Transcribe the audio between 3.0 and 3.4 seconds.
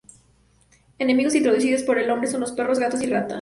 y ratas.